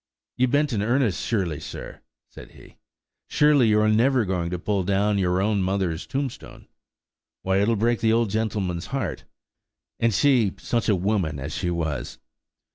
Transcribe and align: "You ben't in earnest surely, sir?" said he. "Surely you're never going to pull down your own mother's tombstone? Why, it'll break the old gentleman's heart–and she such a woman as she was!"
"You 0.35 0.47
ben't 0.47 0.73
in 0.73 0.81
earnest 0.81 1.23
surely, 1.23 1.59
sir?" 1.59 2.01
said 2.27 2.53
he. 2.53 2.77
"Surely 3.29 3.67
you're 3.67 3.87
never 3.87 4.25
going 4.25 4.49
to 4.49 4.57
pull 4.57 4.81
down 4.83 5.19
your 5.19 5.39
own 5.39 5.61
mother's 5.61 6.07
tombstone? 6.07 6.67
Why, 7.43 7.57
it'll 7.61 7.75
break 7.75 7.99
the 7.99 8.11
old 8.11 8.31
gentleman's 8.31 8.87
heart–and 8.87 10.11
she 10.15 10.55
such 10.57 10.89
a 10.89 10.95
woman 10.95 11.39
as 11.39 11.53
she 11.53 11.69
was!" 11.69 12.17